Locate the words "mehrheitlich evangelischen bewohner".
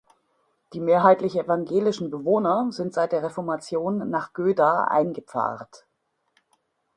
0.79-2.71